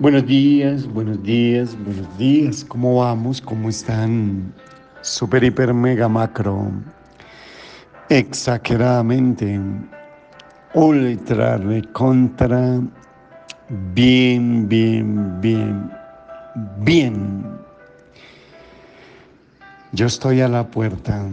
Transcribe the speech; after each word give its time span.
Buenos 0.00 0.26
días, 0.26 0.86
buenos 0.86 1.20
días, 1.24 1.76
buenos 1.84 2.18
días. 2.18 2.64
¿Cómo 2.64 3.00
vamos? 3.00 3.40
¿Cómo 3.40 3.68
están? 3.68 4.54
Super, 5.00 5.42
hiper, 5.42 5.74
mega, 5.74 6.08
macro. 6.08 6.70
Exageradamente. 8.08 9.60
Ultra, 10.74 11.60
contra. 11.92 12.80
Bien, 13.92 14.68
bien, 14.68 15.40
bien. 15.40 15.90
Bien. 16.78 17.58
Yo 19.90 20.06
estoy 20.06 20.42
a 20.42 20.48
la 20.48 20.64
puerta. 20.64 21.26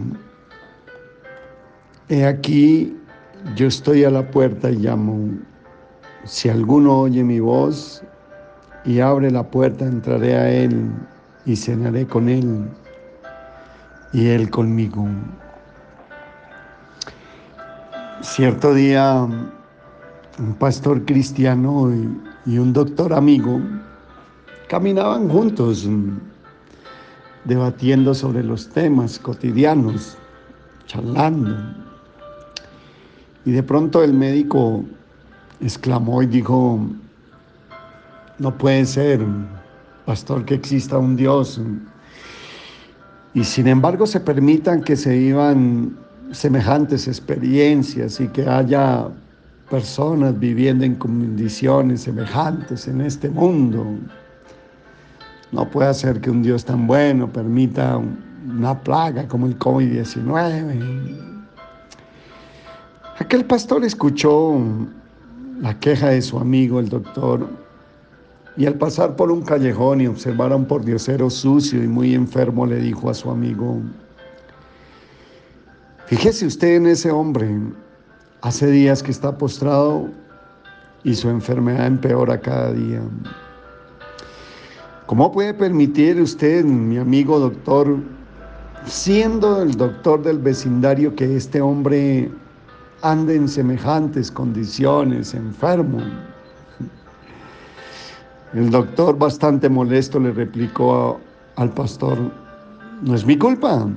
He 2.08 2.26
aquí, 2.26 2.96
yo 3.54 3.68
estoy 3.68 4.02
a 4.02 4.10
la 4.10 4.28
puerta 4.28 4.72
y 4.72 4.78
llamo. 4.78 5.38
Si 6.24 6.48
alguno 6.48 7.02
oye 7.02 7.22
mi 7.22 7.38
voz 7.38 8.02
y 8.86 9.00
abre 9.00 9.30
la 9.32 9.42
puerta, 9.42 9.84
entraré 9.84 10.36
a 10.36 10.48
Él 10.48 10.90
y 11.44 11.56
cenaré 11.56 12.06
con 12.06 12.28
Él 12.28 12.68
y 14.12 14.28
Él 14.28 14.48
conmigo. 14.48 15.06
Cierto 18.22 18.72
día, 18.72 19.26
un 20.38 20.54
pastor 20.54 21.04
cristiano 21.04 21.92
y, 22.46 22.58
un 22.58 22.72
doctor 22.72 23.12
amigo 23.12 23.60
caminaban 24.68 25.28
juntos 25.28 25.88
debatiendo 27.44 28.14
sobre 28.14 28.44
los 28.44 28.68
temas 28.68 29.18
cotidianos, 29.18 30.16
charlando. 30.86 31.56
Y 33.44 33.50
de 33.50 33.62
pronto 33.64 34.02
el 34.02 34.12
médico 34.12 34.84
exclamó 35.60 36.22
y 36.22 36.26
dijo, 36.26 36.80
no 38.38 38.56
puede 38.56 38.84
ser, 38.84 39.20
pastor, 40.04 40.44
que 40.44 40.54
exista 40.54 40.98
un 40.98 41.16
Dios. 41.16 41.60
Y 43.34 43.44
sin 43.44 43.66
embargo 43.68 44.06
se 44.06 44.20
permitan 44.20 44.82
que 44.82 44.96
se 44.96 45.16
vivan 45.16 45.96
semejantes 46.32 47.06
experiencias 47.08 48.20
y 48.20 48.28
que 48.28 48.48
haya 48.48 49.08
personas 49.70 50.38
viviendo 50.38 50.84
en 50.84 50.94
condiciones 50.94 52.02
semejantes 52.02 52.86
en 52.88 53.00
este 53.00 53.28
mundo. 53.28 53.84
No 55.52 55.68
puede 55.70 55.92
ser 55.94 56.20
que 56.20 56.30
un 56.30 56.42
Dios 56.42 56.64
tan 56.64 56.86
bueno 56.86 57.32
permita 57.32 57.96
una 57.96 58.78
plaga 58.80 59.26
como 59.26 59.46
el 59.46 59.58
COVID-19. 59.58 61.16
Aquel 63.18 63.44
pastor 63.44 63.84
escuchó 63.84 64.58
la 65.60 65.78
queja 65.78 66.08
de 66.10 66.20
su 66.22 66.38
amigo, 66.38 66.80
el 66.80 66.88
doctor, 66.88 67.48
y 68.56 68.66
al 68.66 68.74
pasar 68.74 69.16
por 69.16 69.30
un 69.30 69.42
callejón 69.42 70.00
y 70.00 70.06
observar 70.06 70.52
a 70.52 70.56
un 70.56 70.64
pordiosero 70.64 71.28
sucio 71.28 71.82
y 71.82 71.86
muy 71.86 72.14
enfermo, 72.14 72.66
le 72.66 72.76
dijo 72.76 73.10
a 73.10 73.14
su 73.14 73.30
amigo, 73.30 73.80
fíjese 76.06 76.46
usted 76.46 76.76
en 76.76 76.86
ese 76.86 77.10
hombre, 77.10 77.48
hace 78.40 78.70
días 78.70 79.02
que 79.02 79.10
está 79.10 79.36
postrado 79.36 80.08
y 81.04 81.14
su 81.14 81.28
enfermedad 81.28 81.86
empeora 81.86 82.40
cada 82.40 82.72
día. 82.72 83.02
¿Cómo 85.06 85.30
puede 85.30 85.54
permitir 85.54 86.20
usted, 86.20 86.64
mi 86.64 86.96
amigo 86.96 87.38
doctor, 87.38 87.98
siendo 88.86 89.62
el 89.62 89.76
doctor 89.76 90.22
del 90.22 90.38
vecindario, 90.38 91.14
que 91.14 91.36
este 91.36 91.60
hombre 91.60 92.30
ande 93.02 93.36
en 93.36 93.48
semejantes 93.48 94.30
condiciones, 94.30 95.34
enfermo? 95.34 95.98
El 98.54 98.70
doctor, 98.70 99.18
bastante 99.18 99.68
molesto, 99.68 100.20
le 100.20 100.32
replicó 100.32 101.20
al 101.56 101.70
pastor, 101.70 102.18
no 103.02 103.14
es 103.14 103.26
mi 103.26 103.36
culpa. 103.36 103.88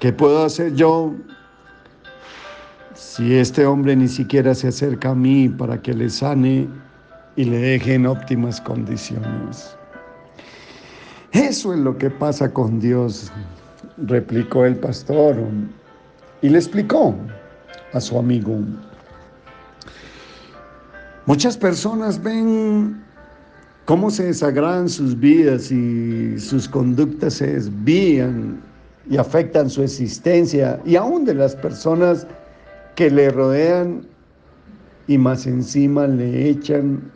¿Qué 0.00 0.12
puedo 0.12 0.44
hacer 0.44 0.74
yo 0.74 1.14
si 2.94 3.34
este 3.34 3.66
hombre 3.66 3.96
ni 3.96 4.08
siquiera 4.08 4.54
se 4.54 4.68
acerca 4.68 5.10
a 5.10 5.14
mí 5.14 5.48
para 5.48 5.80
que 5.80 5.92
le 5.92 6.08
sane 6.08 6.68
y 7.34 7.44
le 7.44 7.58
deje 7.58 7.94
en 7.94 8.06
óptimas 8.06 8.60
condiciones? 8.60 9.76
Eso 11.32 11.74
es 11.74 11.80
lo 11.80 11.98
que 11.98 12.08
pasa 12.10 12.52
con 12.52 12.80
Dios, 12.80 13.32
replicó 13.98 14.64
el 14.64 14.76
pastor 14.76 15.36
y 16.42 16.48
le 16.48 16.58
explicó 16.58 17.14
a 17.92 18.00
su 18.00 18.18
amigo. 18.18 18.58
Muchas 21.26 21.56
personas 21.56 22.22
ven 22.22 23.02
cómo 23.86 24.10
se 24.10 24.24
desagradan 24.24 24.88
sus 24.88 25.18
vidas 25.18 25.70
y 25.70 26.38
sus 26.38 26.68
conductas 26.68 27.34
se 27.34 27.54
desvían 27.54 28.60
y 29.08 29.16
afectan 29.16 29.70
su 29.70 29.82
existencia 29.82 30.80
y 30.84 30.96
aún 30.96 31.24
de 31.24 31.34
las 31.34 31.54
personas 31.54 32.26
que 32.96 33.10
le 33.10 33.30
rodean 33.30 34.06
y 35.06 35.16
más 35.16 35.46
encima 35.46 36.06
le 36.06 36.48
echan 36.48 37.10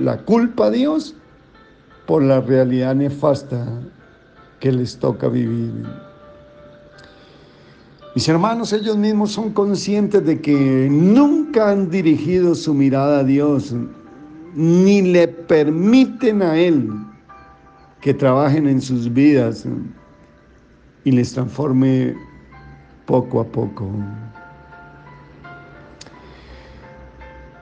la 0.00 0.18
culpa 0.24 0.66
a 0.66 0.70
Dios 0.70 1.16
por 2.06 2.22
la 2.22 2.40
realidad 2.40 2.94
nefasta 2.94 3.66
que 4.60 4.72
les 4.72 4.96
toca 4.96 5.28
vivir. 5.28 5.72
Mis 8.14 8.28
hermanos, 8.28 8.72
ellos 8.72 8.96
mismos 8.96 9.32
son 9.32 9.52
conscientes 9.52 10.24
de 10.24 10.40
que 10.40 10.88
nunca 10.90 11.70
han 11.70 11.90
dirigido 11.90 12.54
su 12.54 12.72
mirada 12.72 13.18
a 13.18 13.24
Dios, 13.24 13.74
ni 14.56 15.02
le 15.02 15.28
permiten 15.28 16.42
a 16.42 16.56
Él 16.56 16.90
que 18.00 18.14
trabajen 18.14 18.66
en 18.66 18.80
sus 18.80 19.12
vidas 19.12 19.66
y 21.04 21.10
les 21.10 21.32
transforme 21.32 22.16
poco 23.04 23.40
a 23.40 23.44
poco. 23.44 23.86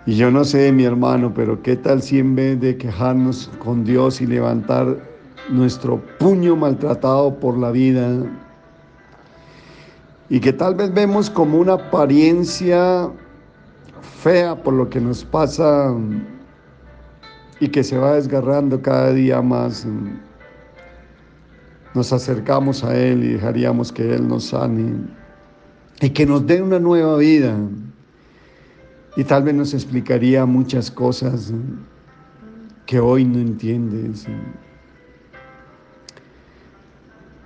Y 0.07 0.17
yo 0.17 0.31
no 0.31 0.45
sé, 0.45 0.71
mi 0.71 0.85
hermano, 0.85 1.33
pero 1.35 1.61
qué 1.63 1.77
tal 1.77 2.01
si 2.01 2.21
en 2.21 2.37
vez 2.37 2.61
de 2.61 2.77
quejarnos 2.77 3.51
con 3.59 3.85
Dios 3.85 4.21
y 4.21 4.27
levantar 4.27 4.97
nuestro 5.51 6.01
puño 6.19 6.55
maltratado 6.55 7.35
por 7.41 7.59
la 7.59 7.71
vida, 7.71 8.23
y 10.29 10.41
que 10.41 10.53
tal 10.53 10.75
vez 10.75 10.93
vemos 10.95 11.29
como 11.29 11.59
una 11.59 11.75
apariencia 11.75 13.11
fea 14.23 14.55
por 14.55 14.75
lo 14.75 14.89
que 14.89 15.01
nos 15.01 15.25
pasa 15.25 15.95
y 17.65 17.69
que 17.69 17.83
se 17.83 17.97
va 17.97 18.17
desgarrando 18.17 18.83
cada 18.83 19.15
día 19.15 19.41
más, 19.41 19.87
nos 21.95 22.13
acercamos 22.13 22.85
a 22.85 22.95
Él 22.95 23.25
y 23.25 23.29
dejaríamos 23.29 23.91
que 23.91 24.15
Él 24.15 24.29
nos 24.29 24.49
sane 24.49 24.93
y 26.03 26.11
que 26.11 26.27
nos 26.27 26.47
dé 26.47 26.61
una 26.61 26.79
nueva 26.79 27.17
vida. 27.17 27.57
Y 29.17 29.25
tal 29.25 29.45
vez 29.45 29.55
nos 29.55 29.73
explicaría 29.73 30.45
muchas 30.45 30.91
cosas 30.91 31.55
que 32.85 33.01
hoy 33.01 33.25
no 33.25 33.39
entiendes. 33.39 34.27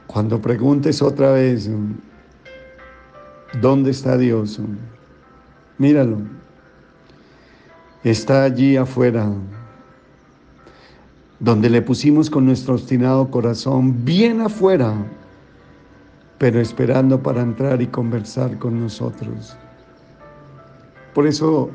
Cuando 0.08 0.42
preguntes 0.42 1.00
otra 1.00 1.30
vez, 1.30 1.70
¿dónde 3.60 3.92
está 3.92 4.18
Dios? 4.18 4.60
Míralo. 5.78 6.22
Está 8.02 8.42
allí 8.42 8.76
afuera 8.76 9.30
donde 11.41 11.71
le 11.71 11.82
pusimos 11.82 12.31
con 12.31 12.47
nuestro 12.47 12.75
obstinado 12.75 13.31
corazón 13.31 14.04
bien 14.04 14.41
afuera, 14.41 14.94
pero 16.38 16.60
esperando 16.60 17.22
para 17.22 17.43
entrar 17.43 17.81
y 17.81 17.87
conversar 17.87 18.59
con 18.59 18.81
nosotros. 18.81 19.56
Por 21.15 21.27
eso 21.27 21.71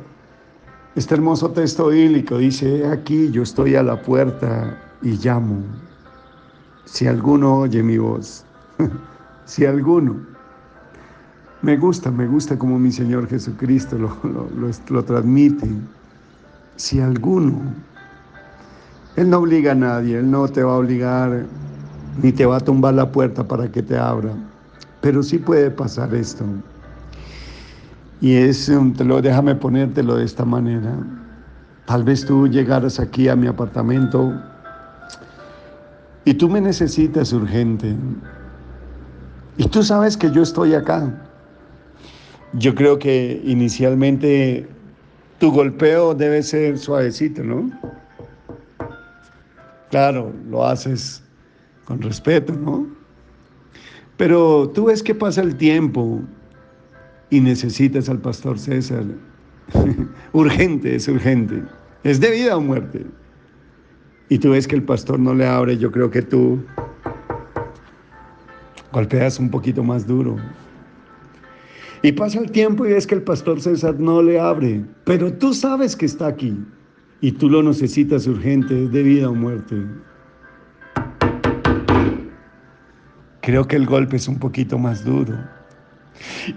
este 0.96 1.16
hermoso 1.16 1.52
texto 1.52 1.88
bíblico 1.88 2.38
dice, 2.38 2.88
aquí 2.88 3.32
yo 3.32 3.44
estoy 3.44 3.76
a 3.76 3.84
la 3.84 4.02
puerta 4.02 4.78
y 5.02 5.14
llamo. 5.14 5.64
Si 6.86 7.08
alguno 7.08 7.60
oye 7.60 7.82
mi 7.82 7.98
voz, 7.98 8.46
si 9.46 9.66
alguno, 9.66 10.18
me 11.62 11.78
gusta, 11.78 12.12
me 12.12 12.28
gusta 12.28 12.60
como 12.60 12.78
mi 12.78 12.92
Señor 12.92 13.28
Jesucristo 13.28 13.98
lo, 13.98 14.10
lo, 14.24 14.70
lo 14.90 15.04
transmite. 15.04 15.68
Si 16.76 17.00
alguno 17.00 17.74
él 19.16 19.30
no 19.30 19.38
obliga 19.40 19.74
a 19.74 19.76
nadie, 19.76 20.18
Él 20.18 20.30
no 20.30 20.48
te 20.48 20.64
va 20.64 20.74
a 20.74 20.78
obligar 20.78 21.46
ni 22.22 22.32
te 22.32 22.46
va 22.46 22.58
a 22.58 22.60
tumbar 22.60 22.94
la 22.94 23.12
puerta 23.12 23.48
para 23.48 23.72
que 23.72 23.82
te 23.82 23.98
abra. 23.98 24.32
Pero 25.02 25.22
sí 25.22 25.38
puede 25.38 25.70
pasar 25.70 26.14
esto. 26.16 26.46
Y 28.22 28.36
es, 28.36 28.72
te 28.98 29.04
lo, 29.04 29.22
déjame 29.22 29.56
ponértelo 29.56 30.16
de 30.16 30.26
esta 30.26 30.46
manera. 30.46 30.96
Tal 31.86 32.04
vez 32.04 32.26
tú 32.26 32.48
llegaras 32.48 33.00
aquí 33.00 33.28
a 33.28 33.36
mi 33.36 33.48
apartamento 33.48 34.34
y 36.26 36.34
tú 36.34 36.50
me 36.50 36.62
necesitas 36.62 37.34
urgente. 37.34 37.96
Y 39.58 39.68
tú 39.68 39.84
sabes 39.84 40.16
que 40.18 40.32
yo 40.32 40.42
estoy 40.42 40.74
acá. 40.74 41.12
Yo 42.54 42.74
creo 42.74 42.98
que 42.98 43.42
inicialmente 43.44 44.68
tu 45.40 45.52
golpeo 45.52 46.16
debe 46.16 46.42
ser 46.42 46.78
suavecito, 46.78 47.44
¿no? 47.44 47.70
Claro, 49.94 50.34
lo 50.50 50.66
haces 50.66 51.24
con 51.86 52.02
respeto, 52.02 52.52
¿no? 52.52 52.88
Pero 54.18 54.68
tú 54.74 54.86
ves 54.86 55.04
que 55.04 55.14
pasa 55.14 55.42
el 55.42 55.56
tiempo 55.56 56.20
y 57.30 57.40
necesitas 57.40 58.10
al 58.10 58.18
pastor 58.18 58.58
César. 58.58 59.04
urgente, 60.34 60.96
es 60.96 61.08
urgente. 61.08 61.62
Es 62.04 62.20
de 62.20 62.32
vida 62.32 62.58
o 62.58 62.62
muerte. 62.62 63.06
Y 64.30 64.40
tú 64.40 64.50
ves 64.50 64.68
que 64.68 64.78
el 64.78 64.82
pastor 64.82 65.20
no 65.20 65.36
le 65.36 65.46
abre, 65.46 65.78
yo 65.78 65.92
creo 65.92 66.10
que 66.10 66.24
tú 66.24 66.66
golpeas 68.92 69.38
un 69.38 69.52
poquito 69.52 69.84
más 69.84 70.08
duro. 70.08 70.38
Y 72.02 72.14
pasa 72.14 72.40
el 72.40 72.50
tiempo 72.50 72.88
y 72.88 72.94
ves 72.94 73.06
que 73.06 73.14
el 73.14 73.22
pastor 73.22 73.62
César 73.62 74.00
no 74.00 74.24
le 74.24 74.40
abre, 74.40 74.84
pero 75.04 75.32
tú 75.32 75.54
sabes 75.54 75.96
que 75.96 76.08
está 76.08 76.26
aquí 76.26 76.58
y 77.24 77.32
tú 77.32 77.50
lo 77.50 77.64
necesitas 77.64 78.28
urgente, 78.28 78.90
de 78.90 79.02
vida 79.02 79.30
o 79.30 79.34
muerte. 79.34 79.82
Creo 83.42 83.66
que 83.66 83.78
el 83.78 83.86
golpe 83.86 84.18
es 84.18 84.28
un 84.28 84.38
poquito 84.38 84.78
más 84.78 85.06
duro. 85.06 85.34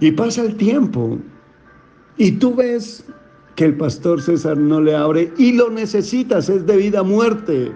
Y 0.00 0.10
pasa 0.10 0.42
el 0.42 0.56
tiempo 0.56 1.20
y 2.16 2.32
tú 2.32 2.52
ves 2.52 3.04
que 3.54 3.66
el 3.66 3.76
pastor 3.76 4.20
César 4.20 4.58
no 4.58 4.80
le 4.80 4.96
abre 4.96 5.32
y 5.38 5.52
lo 5.52 5.70
necesitas, 5.70 6.48
es 6.48 6.66
de 6.66 6.76
vida 6.78 6.98
a 6.98 7.04
muerte. 7.04 7.72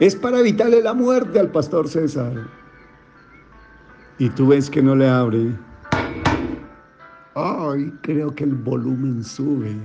Es 0.00 0.16
para 0.16 0.40
evitarle 0.40 0.80
la 0.80 0.94
muerte 0.94 1.38
al 1.38 1.50
pastor 1.50 1.86
César. 1.86 2.32
Y 4.18 4.30
tú 4.30 4.46
ves 4.46 4.70
que 4.70 4.80
no 4.80 4.96
le 4.96 5.06
abre. 5.06 5.54
Ay, 7.34 7.92
creo 8.00 8.34
que 8.34 8.44
el 8.44 8.54
volumen 8.54 9.22
sube. 9.22 9.76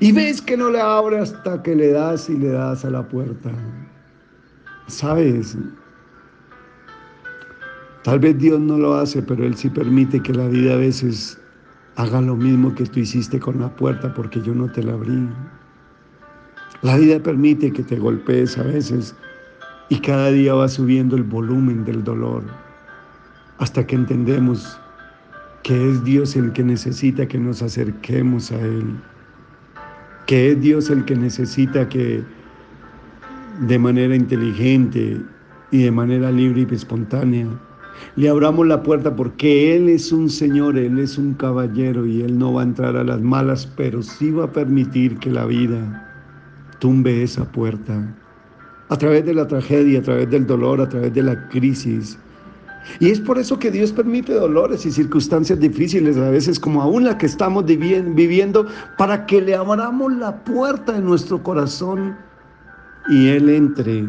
Y 0.00 0.12
ves 0.12 0.40
que 0.40 0.56
no 0.56 0.70
le 0.70 0.80
abre 0.80 1.18
hasta 1.18 1.62
que 1.62 1.74
le 1.74 1.92
das 1.92 2.28
y 2.28 2.36
le 2.36 2.48
das 2.48 2.84
a 2.84 2.90
la 2.90 3.06
puerta. 3.06 3.50
¿Sabes? 4.86 5.56
Tal 8.04 8.18
vez 8.18 8.38
Dios 8.38 8.60
no 8.60 8.78
lo 8.78 8.94
hace, 8.94 9.22
pero 9.22 9.44
Él 9.44 9.56
sí 9.56 9.68
permite 9.68 10.20
que 10.20 10.32
la 10.32 10.48
vida 10.48 10.74
a 10.74 10.78
veces 10.78 11.38
haga 11.96 12.20
lo 12.20 12.36
mismo 12.36 12.74
que 12.74 12.84
tú 12.86 13.00
hiciste 13.00 13.38
con 13.38 13.60
la 13.60 13.68
puerta 13.76 14.12
porque 14.14 14.40
yo 14.40 14.54
no 14.54 14.70
te 14.70 14.82
la 14.82 14.94
abrí. 14.94 15.28
La 16.82 16.96
vida 16.96 17.22
permite 17.22 17.72
que 17.72 17.82
te 17.82 17.96
golpees 17.96 18.58
a 18.58 18.64
veces 18.64 19.14
y 19.88 20.00
cada 20.00 20.30
día 20.30 20.54
va 20.54 20.68
subiendo 20.68 21.16
el 21.16 21.22
volumen 21.22 21.84
del 21.84 22.02
dolor 22.02 22.42
hasta 23.58 23.86
que 23.86 23.94
entendemos 23.94 24.76
que 25.62 25.90
es 25.90 26.02
Dios 26.02 26.34
el 26.34 26.52
que 26.52 26.64
necesita 26.64 27.28
que 27.28 27.38
nos 27.38 27.62
acerquemos 27.62 28.50
a 28.50 28.60
Él, 28.60 29.00
que 30.32 30.52
es 30.52 30.60
Dios 30.62 30.88
el 30.88 31.04
que 31.04 31.14
necesita 31.14 31.86
que 31.90 32.22
de 33.66 33.78
manera 33.78 34.16
inteligente 34.16 35.20
y 35.70 35.82
de 35.82 35.90
manera 35.90 36.32
libre 36.32 36.66
y 36.70 36.74
espontánea 36.74 37.48
le 38.16 38.30
abramos 38.30 38.66
la 38.66 38.82
puerta 38.82 39.14
porque 39.14 39.76
Él 39.76 39.90
es 39.90 40.10
un 40.10 40.30
Señor, 40.30 40.78
Él 40.78 40.98
es 40.98 41.18
un 41.18 41.34
caballero 41.34 42.06
y 42.06 42.22
Él 42.22 42.38
no 42.38 42.54
va 42.54 42.62
a 42.62 42.64
entrar 42.64 42.96
a 42.96 43.04
las 43.04 43.20
malas, 43.20 43.70
pero 43.76 44.00
sí 44.00 44.30
va 44.30 44.44
a 44.44 44.52
permitir 44.52 45.18
que 45.18 45.28
la 45.28 45.44
vida 45.44 46.10
tumbe 46.78 47.22
esa 47.22 47.44
puerta. 47.52 48.16
A 48.88 48.96
través 48.96 49.26
de 49.26 49.34
la 49.34 49.46
tragedia, 49.46 49.98
a 49.98 50.02
través 50.02 50.30
del 50.30 50.46
dolor, 50.46 50.80
a 50.80 50.88
través 50.88 51.12
de 51.12 51.24
la 51.24 51.46
crisis. 51.50 52.18
Y 53.00 53.10
es 53.10 53.20
por 53.20 53.38
eso 53.38 53.58
que 53.58 53.70
Dios 53.70 53.92
permite 53.92 54.34
dolores 54.34 54.84
y 54.86 54.92
circunstancias 54.92 55.60
difíciles, 55.60 56.16
a 56.16 56.30
veces 56.30 56.58
como 56.58 56.82
aún 56.82 57.04
la 57.04 57.16
que 57.18 57.26
estamos 57.26 57.64
viviendo, 57.64 58.66
para 58.98 59.26
que 59.26 59.40
le 59.40 59.54
abramos 59.54 60.12
la 60.14 60.42
puerta 60.44 60.92
de 60.92 61.00
nuestro 61.00 61.42
corazón 61.42 62.16
y 63.08 63.28
Él 63.28 63.48
entre 63.48 64.06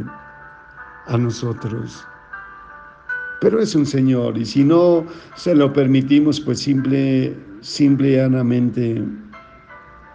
a 1.08 1.18
nosotros 1.18 2.06
pero 3.44 3.60
es 3.60 3.76
un 3.76 3.86
Señor 3.86 4.38
y 4.38 4.46
si 4.46 4.64
no 4.64 5.06
se 5.36 5.54
lo 5.54 5.74
permitimos, 5.74 6.40
pues 6.40 6.60
simple, 6.60 7.38
simple 7.60 8.12
y 8.12 8.16
llanamente 8.16 9.04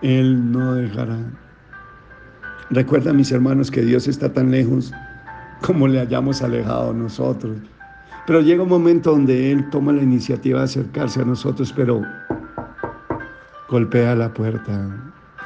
Él 0.00 0.50
no 0.50 0.72
dejará. 0.72 1.18
Recuerda, 2.70 3.12
mis 3.12 3.30
hermanos, 3.30 3.70
que 3.70 3.82
Dios 3.82 4.08
está 4.08 4.32
tan 4.32 4.50
lejos 4.50 4.94
como 5.60 5.86
le 5.88 6.00
hayamos 6.00 6.40
alejado 6.40 6.94
nosotros. 6.94 7.58
Pero 8.26 8.40
llega 8.40 8.62
un 8.62 8.68
momento 8.68 9.12
donde 9.12 9.52
Él 9.52 9.68
toma 9.70 9.92
la 9.92 10.02
iniciativa 10.02 10.60
de 10.60 10.64
acercarse 10.66 11.20
a 11.20 11.24
nosotros, 11.24 11.72
pero 11.74 12.02
golpea 13.68 14.14
la 14.14 14.32
puerta. 14.32 14.88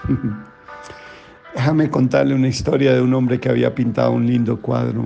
Déjame 1.54 1.90
contarle 1.90 2.34
una 2.34 2.48
historia 2.48 2.94
de 2.94 3.02
un 3.02 3.14
hombre 3.14 3.38
que 3.38 3.48
había 3.48 3.74
pintado 3.74 4.12
un 4.12 4.26
lindo 4.26 4.60
cuadro 4.60 5.04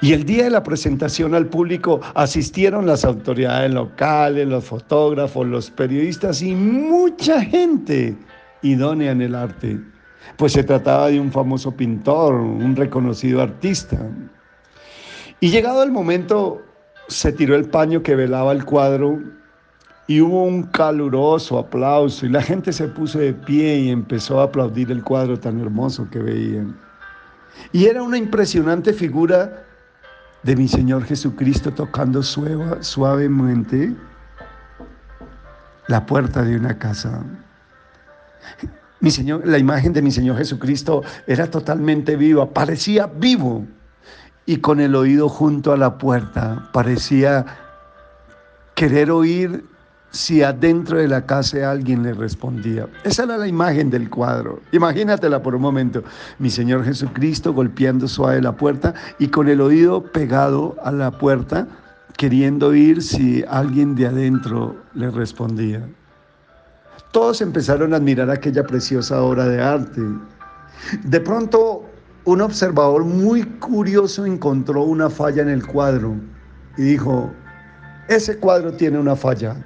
y 0.00 0.12
el 0.12 0.24
día 0.24 0.44
de 0.44 0.50
la 0.50 0.62
presentación 0.62 1.34
al 1.34 1.46
público 1.46 2.00
asistieron 2.14 2.86
las 2.86 3.04
autoridades 3.04 3.72
locales, 3.72 4.46
los 4.46 4.64
fotógrafos, 4.64 5.46
los 5.46 5.70
periodistas 5.70 6.42
y 6.42 6.54
mucha 6.54 7.42
gente 7.42 8.16
idónea 8.62 9.12
en 9.12 9.22
el 9.22 9.34
arte, 9.34 9.80
pues 10.36 10.52
se 10.52 10.64
trataba 10.64 11.08
de 11.08 11.20
un 11.20 11.32
famoso 11.32 11.72
pintor, 11.72 12.34
un 12.34 12.76
reconocido 12.76 13.40
artista. 13.40 13.98
Y 15.40 15.50
llegado 15.50 15.82
el 15.82 15.92
momento, 15.92 16.62
se 17.08 17.32
tiró 17.32 17.54
el 17.56 17.66
paño 17.66 18.02
que 18.02 18.16
velaba 18.16 18.52
el 18.52 18.64
cuadro 18.64 19.20
y 20.06 20.20
hubo 20.20 20.44
un 20.44 20.62
caluroso 20.64 21.58
aplauso 21.58 22.26
y 22.26 22.30
la 22.30 22.42
gente 22.42 22.72
se 22.72 22.88
puso 22.88 23.18
de 23.18 23.34
pie 23.34 23.76
y 23.78 23.90
empezó 23.90 24.40
a 24.40 24.44
aplaudir 24.44 24.90
el 24.90 25.02
cuadro 25.02 25.38
tan 25.38 25.60
hermoso 25.60 26.08
que 26.10 26.20
veían. 26.20 26.76
Y 27.72 27.86
era 27.86 28.02
una 28.02 28.16
impresionante 28.16 28.92
figura 28.92 29.64
de 30.42 30.56
mi 30.56 30.68
Señor 30.68 31.04
Jesucristo 31.04 31.72
tocando 31.72 32.22
suavemente 32.22 33.94
la 35.88 36.06
puerta 36.06 36.42
de 36.42 36.56
una 36.56 36.78
casa. 36.78 37.22
Mi 39.00 39.10
Señor, 39.10 39.46
la 39.46 39.58
imagen 39.58 39.92
de 39.92 40.02
mi 40.02 40.10
Señor 40.10 40.38
Jesucristo 40.38 41.02
era 41.26 41.50
totalmente 41.50 42.16
viva, 42.16 42.48
parecía 42.48 43.06
vivo 43.06 43.66
y 44.46 44.58
con 44.58 44.80
el 44.80 44.94
oído 44.94 45.28
junto 45.28 45.72
a 45.72 45.76
la 45.76 45.98
puerta, 45.98 46.68
parecía 46.72 47.44
querer 48.74 49.10
oír 49.10 49.64
si 50.10 50.42
adentro 50.42 50.98
de 50.98 51.08
la 51.08 51.26
casa 51.26 51.70
alguien 51.70 52.02
le 52.02 52.14
respondía. 52.14 52.86
Esa 53.04 53.24
era 53.24 53.36
la 53.36 53.46
imagen 53.46 53.90
del 53.90 54.08
cuadro. 54.08 54.60
Imagínatela 54.72 55.42
por 55.42 55.54
un 55.54 55.62
momento. 55.62 56.02
Mi 56.38 56.48
Señor 56.48 56.84
Jesucristo 56.84 57.52
golpeando 57.52 58.08
suave 58.08 58.40
la 58.40 58.52
puerta 58.52 58.94
y 59.18 59.28
con 59.28 59.48
el 59.48 59.60
oído 59.60 60.02
pegado 60.02 60.76
a 60.82 60.92
la 60.92 61.10
puerta, 61.10 61.66
queriendo 62.16 62.68
oír 62.68 63.02
si 63.02 63.44
alguien 63.48 63.94
de 63.94 64.06
adentro 64.06 64.76
le 64.94 65.10
respondía. 65.10 65.86
Todos 67.12 67.40
empezaron 67.40 67.92
a 67.92 67.96
admirar 67.96 68.30
aquella 68.30 68.64
preciosa 68.64 69.22
obra 69.22 69.46
de 69.46 69.60
arte. 69.60 70.02
De 71.02 71.20
pronto, 71.20 71.85
un 72.26 72.40
observador 72.40 73.04
muy 73.04 73.44
curioso 73.44 74.26
encontró 74.26 74.82
una 74.82 75.08
falla 75.08 75.42
en 75.42 75.48
el 75.48 75.64
cuadro 75.64 76.16
y 76.76 76.82
dijo, 76.82 77.32
ese 78.08 78.36
cuadro 78.38 78.72
tiene 78.72 78.98
una 78.98 79.14
falla. 79.14 79.56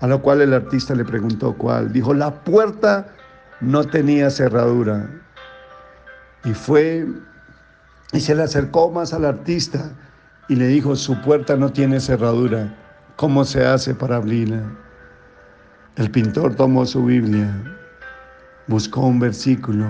A 0.00 0.06
lo 0.06 0.20
cual 0.20 0.40
el 0.40 0.54
artista 0.54 0.94
le 0.94 1.04
preguntó 1.04 1.54
cuál. 1.54 1.92
Dijo, 1.92 2.12
la 2.14 2.42
puerta 2.42 3.06
no 3.60 3.84
tenía 3.84 4.30
cerradura. 4.30 5.08
Y 6.44 6.54
fue 6.54 7.06
y 8.12 8.20
se 8.20 8.34
le 8.34 8.42
acercó 8.42 8.90
más 8.90 9.12
al 9.12 9.24
artista 9.26 9.92
y 10.48 10.56
le 10.56 10.66
dijo, 10.66 10.96
su 10.96 11.20
puerta 11.20 11.54
no 11.56 11.70
tiene 11.70 12.00
cerradura. 12.00 12.74
¿Cómo 13.16 13.44
se 13.44 13.64
hace 13.64 13.94
para 13.94 14.16
abrirla? 14.16 14.62
El 15.96 16.10
pintor 16.10 16.54
tomó 16.54 16.86
su 16.86 17.04
Biblia, 17.04 17.48
buscó 18.66 19.02
un 19.02 19.20
versículo 19.20 19.86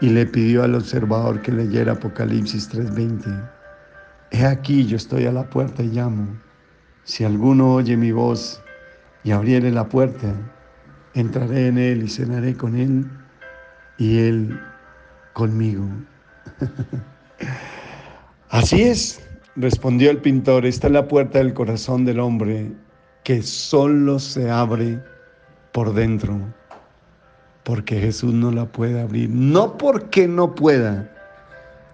y 0.00 0.10
le 0.10 0.26
pidió 0.26 0.62
al 0.62 0.74
observador 0.74 1.42
que 1.42 1.52
leyera 1.52 1.92
Apocalipsis 1.92 2.68
3:20. 2.70 3.50
He 4.30 4.44
aquí 4.44 4.86
yo 4.86 4.96
estoy 4.96 5.26
a 5.26 5.32
la 5.32 5.48
puerta 5.48 5.82
y 5.82 5.88
llamo. 5.88 6.28
Si 7.04 7.24
alguno 7.24 7.74
oye 7.74 7.96
mi 7.96 8.12
voz 8.12 8.62
y 9.24 9.32
abriere 9.32 9.70
la 9.70 9.88
puerta, 9.88 10.34
entraré 11.14 11.68
en 11.68 11.78
él 11.78 12.02
y 12.02 12.08
cenaré 12.08 12.54
con 12.54 12.76
él 12.76 13.10
y 13.96 14.18
él 14.18 14.60
conmigo. 15.32 15.86
Así 18.50 18.82
es, 18.82 19.20
respondió 19.56 20.10
el 20.10 20.18
pintor, 20.18 20.64
esta 20.64 20.86
es 20.86 20.92
la 20.92 21.08
puerta 21.08 21.38
del 21.38 21.54
corazón 21.54 22.04
del 22.04 22.20
hombre 22.20 22.72
que 23.24 23.42
solo 23.42 24.18
se 24.18 24.50
abre 24.50 25.02
por 25.72 25.92
dentro, 25.92 26.40
porque 27.68 28.00
Jesús 28.00 28.32
no 28.32 28.50
la 28.50 28.64
puede 28.64 28.98
abrir, 28.98 29.28
no 29.28 29.76
porque 29.76 30.26
no 30.26 30.54
pueda, 30.54 31.06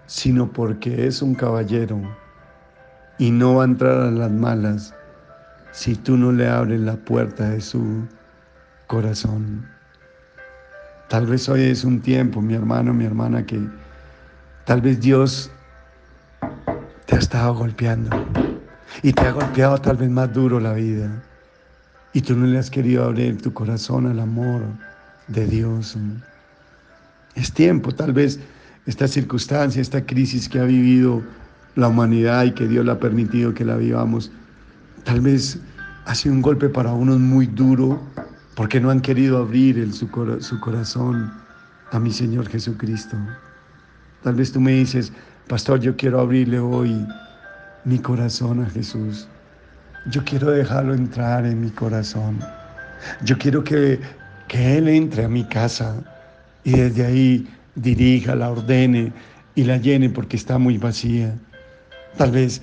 sino 0.05 0.49
porque 0.53 1.05
es 1.05 1.21
un 1.21 1.35
caballero 1.35 1.99
y 3.17 3.29
no 3.29 3.55
va 3.55 3.63
a 3.63 3.65
entrar 3.65 3.99
a 3.99 4.09
las 4.09 4.31
malas 4.31 4.95
si 5.73 5.97
tú 5.97 6.15
no 6.15 6.31
le 6.31 6.47
abres 6.47 6.79
la 6.79 6.95
puerta 6.95 7.49
de 7.49 7.59
su 7.59 8.07
corazón. 8.87 9.67
Tal 11.09 11.25
vez 11.25 11.49
hoy 11.49 11.63
es 11.63 11.83
un 11.83 11.99
tiempo, 11.99 12.41
mi 12.41 12.53
hermano, 12.53 12.93
mi 12.93 13.03
hermana, 13.03 13.45
que 13.45 13.59
tal 14.63 14.79
vez 14.79 15.01
Dios 15.01 15.51
te 17.05 17.17
ha 17.17 17.19
estado 17.19 17.53
golpeando 17.53 18.15
y 19.03 19.11
te 19.11 19.23
ha 19.23 19.33
golpeado 19.33 19.77
tal 19.79 19.97
vez 19.97 20.09
más 20.09 20.31
duro 20.31 20.57
la 20.61 20.71
vida 20.71 21.11
y 22.13 22.21
tú 22.21 22.33
no 22.33 22.45
le 22.45 22.59
has 22.59 22.69
querido 22.69 23.03
abrir 23.03 23.41
tu 23.41 23.51
corazón 23.51 24.05
al 24.05 24.21
amor 24.21 24.61
de 25.27 25.45
Dios. 25.47 25.97
Es 27.35 27.51
tiempo, 27.53 27.93
tal 27.93 28.13
vez 28.13 28.39
esta 28.85 29.07
circunstancia, 29.07 29.81
esta 29.81 30.05
crisis 30.05 30.47
que 30.47 30.59
ha 30.59 30.65
vivido 30.65 31.23
la 31.75 31.87
humanidad 31.87 32.45
y 32.45 32.51
que 32.51 32.67
Dios 32.67 32.85
le 32.85 32.91
ha 32.91 32.99
permitido 32.99 33.53
que 33.53 33.65
la 33.65 33.75
vivamos, 33.75 34.31
tal 35.03 35.21
vez 35.21 35.59
ha 36.05 36.15
sido 36.15 36.35
un 36.35 36.41
golpe 36.41 36.69
para 36.69 36.93
unos 36.93 37.19
muy 37.19 37.47
duro 37.47 38.01
porque 38.55 38.79
no 38.79 38.89
han 38.89 39.01
querido 39.01 39.37
abrir 39.37 39.91
su, 39.91 40.07
su 40.39 40.59
corazón 40.59 41.31
a 41.91 41.99
mi 41.99 42.11
Señor 42.11 42.47
Jesucristo. 42.47 43.17
Tal 44.23 44.35
vez 44.35 44.51
tú 44.51 44.61
me 44.61 44.71
dices, 44.71 45.11
pastor, 45.47 45.79
yo 45.79 45.95
quiero 45.95 46.19
abrirle 46.19 46.59
hoy 46.59 47.05
mi 47.83 47.99
corazón 47.99 48.63
a 48.63 48.69
Jesús. 48.69 49.27
Yo 50.07 50.23
quiero 50.23 50.51
dejarlo 50.51 50.93
entrar 50.93 51.45
en 51.45 51.61
mi 51.61 51.69
corazón. 51.69 52.39
Yo 53.23 53.37
quiero 53.37 53.63
que, 53.63 53.99
que 54.47 54.77
Él 54.77 54.87
entre 54.87 55.25
a 55.25 55.29
mi 55.29 55.43
casa 55.45 55.95
y 56.63 56.71
desde 56.71 57.05
ahí 57.05 57.47
dirija, 57.75 58.35
la 58.35 58.51
ordene 58.51 59.11
y 59.55 59.63
la 59.63 59.77
llene 59.77 60.09
porque 60.09 60.37
está 60.37 60.57
muy 60.57 60.77
vacía. 60.77 61.33
Tal 62.17 62.31
vez 62.31 62.61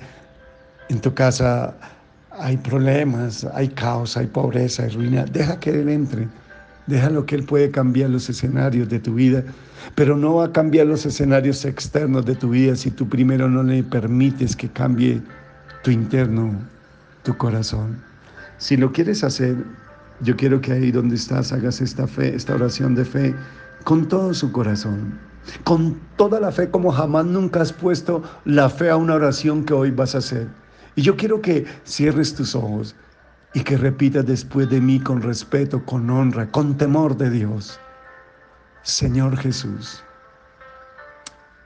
en 0.89 0.99
tu 0.99 1.13
casa 1.13 1.75
hay 2.31 2.57
problemas, 2.57 3.45
hay 3.53 3.69
caos, 3.69 4.17
hay 4.17 4.27
pobreza, 4.27 4.83
hay 4.83 4.89
ruina. 4.89 5.25
Deja 5.25 5.59
que 5.59 5.69
Él 5.69 5.89
entre. 5.89 6.27
Déjalo 6.87 7.25
que 7.25 7.35
Él 7.35 7.43
puede 7.43 7.71
cambiar 7.71 8.09
los 8.09 8.29
escenarios 8.29 8.89
de 8.89 8.99
tu 8.99 9.13
vida, 9.13 9.43
pero 9.95 10.17
no 10.17 10.35
va 10.35 10.45
a 10.45 10.51
cambiar 10.51 10.87
los 10.87 11.05
escenarios 11.05 11.63
externos 11.63 12.25
de 12.25 12.35
tu 12.35 12.49
vida 12.49 12.75
si 12.75 12.91
tú 12.91 13.07
primero 13.07 13.47
no 13.49 13.63
le 13.63 13.83
permites 13.83 14.55
que 14.55 14.67
cambie 14.67 15.21
tu 15.83 15.91
interno, 15.91 16.53
tu 17.23 17.37
corazón. 17.37 18.01
Si 18.57 18.75
lo 18.75 18.91
quieres 18.91 19.23
hacer, 19.23 19.55
yo 20.21 20.35
quiero 20.35 20.61
que 20.61 20.71
ahí 20.71 20.91
donde 20.91 21.15
estás 21.15 21.51
hagas 21.51 21.81
esta 21.81 22.07
fe, 22.07 22.35
esta 22.35 22.55
oración 22.55 22.95
de 22.95 23.05
fe 23.05 23.35
con 23.83 24.07
todo 24.07 24.33
su 24.33 24.51
corazón, 24.51 25.19
con 25.63 25.99
toda 26.15 26.39
la 26.39 26.51
fe 26.51 26.69
como 26.69 26.91
jamás 26.91 27.25
nunca 27.25 27.61
has 27.61 27.73
puesto 27.73 28.23
la 28.45 28.69
fe 28.69 28.89
a 28.89 28.97
una 28.97 29.15
oración 29.15 29.65
que 29.65 29.73
hoy 29.73 29.91
vas 29.91 30.15
a 30.15 30.19
hacer. 30.19 30.47
Y 30.95 31.01
yo 31.01 31.17
quiero 31.17 31.41
que 31.41 31.65
cierres 31.85 32.35
tus 32.35 32.55
ojos 32.55 32.95
y 33.53 33.61
que 33.61 33.77
repitas 33.77 34.25
después 34.25 34.69
de 34.69 34.79
mí 34.79 34.99
con 34.99 35.21
respeto, 35.21 35.83
con 35.85 36.09
honra, 36.09 36.49
con 36.49 36.77
temor 36.77 37.17
de 37.17 37.29
Dios. 37.29 37.79
Señor 38.83 39.37
Jesús, 39.37 40.03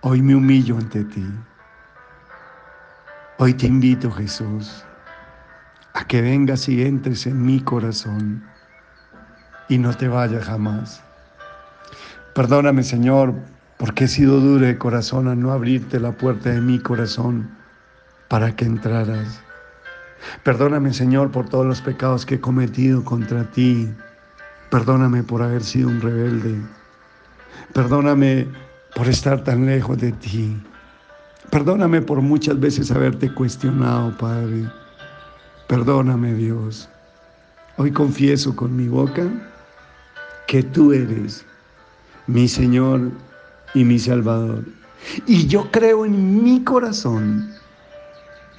hoy 0.01 0.22
me 0.22 0.36
humillo 0.36 0.77
ante 0.77 1.04
ti. 1.04 1.25
Hoy 3.39 3.54
te 3.54 3.68
invito, 3.68 4.10
Jesús, 4.12 4.84
a 5.98 6.06
que 6.06 6.22
vengas 6.22 6.70
y 6.70 6.84
entres 6.84 7.25
en 7.25 7.44
mi 7.44 7.60
corazón 7.60 8.44
y 9.68 9.80
no 9.80 9.96
te 9.96 10.08
vayas 10.08 10.46
jamás. 10.46 11.01
Perdóname, 12.36 12.84
Señor, 12.84 13.34
porque 13.77 14.04
he 14.04 14.08
sido 14.08 14.39
duro 14.39 14.68
de 14.68 14.77
corazón 14.77 15.27
a 15.27 15.34
no 15.34 15.51
abrirte 15.51 16.00
la 16.00 16.12
puerta 16.12 16.51
de 16.51 16.62
mi 16.62 16.77
corazón 16.77 17.50
para 18.27 18.56
que 18.56 18.66
entraras. 18.66 19.42
Perdóname, 20.44 20.94
Señor, 20.94 21.32
por 21.32 21.50
todos 21.50 21.66
los 21.66 21.82
pecados 21.82 22.27
que 22.27 22.36
he 22.36 22.39
cometido 22.39 23.04
contra 23.04 23.50
ti. 23.50 23.92
Perdóname 24.70 25.24
por 25.24 25.42
haber 25.42 25.63
sido 25.63 25.89
un 25.89 26.00
rebelde. 26.00 26.62
Perdóname 27.74 28.48
por 28.94 29.08
estar 29.08 29.44
tan 29.44 29.66
lejos 29.66 29.98
de 29.98 30.12
ti. 30.12 30.62
Perdóname 31.50 32.04
por 32.04 32.22
muchas 32.22 32.60
veces 32.60 32.92
haberte 32.92 33.34
cuestionado, 33.34 34.16
Padre. 34.16 34.68
Perdóname, 35.67 36.33
Dios. 36.33 36.88
Hoy 37.75 37.91
confieso 37.91 38.55
con 38.55 38.75
mi 38.75 38.88
boca 38.88 39.29
que 40.47 40.63
tú 40.63 40.93
eres 40.93 41.45
mi 42.25 42.47
Señor 42.47 43.12
y 43.74 43.83
mi 43.83 44.00
Salvador. 44.00 44.63
Y 45.25 45.45
yo 45.47 45.69
creo 45.71 46.05
en 46.05 46.43
mi 46.43 46.63
corazón 46.63 47.51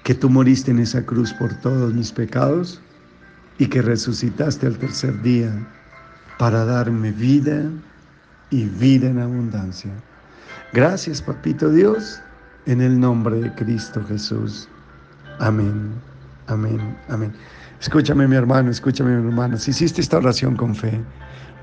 que 0.04 0.14
tú 0.14 0.28
moriste 0.28 0.70
en 0.70 0.80
esa 0.80 1.04
cruz 1.04 1.32
por 1.32 1.52
todos 1.60 1.92
mis 1.94 2.12
pecados 2.12 2.80
y 3.58 3.66
que 3.66 3.82
resucitaste 3.82 4.66
al 4.66 4.78
tercer 4.78 5.20
día 5.22 5.50
para 6.38 6.64
darme 6.64 7.10
vida 7.12 7.64
y 8.50 8.64
vida 8.64 9.08
en 9.08 9.18
abundancia. 9.18 9.90
Gracias, 10.72 11.20
Papito 11.20 11.70
Dios, 11.70 12.20
en 12.66 12.80
el 12.80 13.00
nombre 13.00 13.40
de 13.40 13.54
Cristo 13.54 14.04
Jesús. 14.06 14.68
Amén, 15.40 15.90
amén, 16.49 16.97
amén. 17.09 17.33
Escúchame, 17.81 18.26
mi 18.26 18.37
hermano, 18.37 18.71
escúchame, 18.71 19.17
mi 19.17 19.28
hermana. 19.28 19.57
Si 19.57 19.71
hiciste 19.71 20.00
esta 20.00 20.19
oración 20.19 20.57
con 20.57 20.75
fe, 20.75 21.00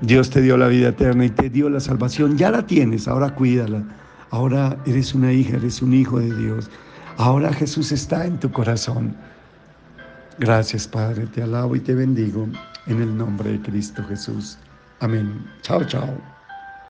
Dios 0.00 0.30
te 0.30 0.40
dio 0.40 0.56
la 0.56 0.68
vida 0.68 0.88
eterna 0.88 1.24
y 1.26 1.30
te 1.30 1.50
dio 1.50 1.68
la 1.68 1.80
salvación. 1.80 2.38
Ya 2.38 2.50
la 2.50 2.66
tienes, 2.66 3.06
ahora 3.06 3.34
cuídala. 3.34 3.82
Ahora 4.30 4.76
eres 4.86 5.14
una 5.14 5.32
hija, 5.32 5.56
eres 5.56 5.82
un 5.82 5.92
hijo 5.92 6.18
de 6.18 6.34
Dios. 6.34 6.70
Ahora 7.18 7.52
Jesús 7.52 7.92
está 7.92 8.26
en 8.26 8.38
tu 8.38 8.50
corazón. 8.50 9.14
Gracias, 10.38 10.86
Padre. 10.86 11.26
Te 11.26 11.42
alabo 11.42 11.76
y 11.76 11.80
te 11.80 11.94
bendigo 11.94 12.46
en 12.86 13.02
el 13.02 13.16
nombre 13.16 13.52
de 13.52 13.60
Cristo 13.60 14.02
Jesús. 14.08 14.58
Amén. 15.00 15.46
Chao, 15.62 15.84
chao. 15.84 16.35